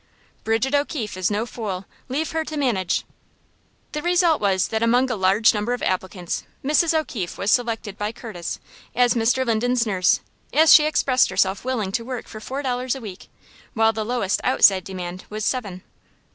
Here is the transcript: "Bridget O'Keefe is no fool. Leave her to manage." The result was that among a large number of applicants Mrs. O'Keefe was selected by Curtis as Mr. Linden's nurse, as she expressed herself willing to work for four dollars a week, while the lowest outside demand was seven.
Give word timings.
"Bridget 0.43 0.73
O'Keefe 0.73 1.15
is 1.15 1.29
no 1.29 1.45
fool. 1.45 1.85
Leave 2.09 2.31
her 2.31 2.43
to 2.45 2.57
manage." 2.57 3.03
The 3.91 4.01
result 4.01 4.41
was 4.41 4.69
that 4.69 4.81
among 4.81 5.11
a 5.11 5.15
large 5.15 5.53
number 5.53 5.73
of 5.73 5.83
applicants 5.83 6.43
Mrs. 6.65 6.97
O'Keefe 6.97 7.37
was 7.37 7.51
selected 7.51 7.99
by 7.99 8.11
Curtis 8.11 8.59
as 8.95 9.13
Mr. 9.13 9.45
Linden's 9.45 9.85
nurse, 9.85 10.21
as 10.53 10.73
she 10.73 10.85
expressed 10.85 11.29
herself 11.29 11.63
willing 11.63 11.91
to 11.91 12.03
work 12.03 12.27
for 12.27 12.39
four 12.39 12.63
dollars 12.63 12.95
a 12.95 12.99
week, 12.99 13.29
while 13.75 13.93
the 13.93 14.03
lowest 14.03 14.41
outside 14.43 14.83
demand 14.85 15.25
was 15.29 15.45
seven. 15.45 15.83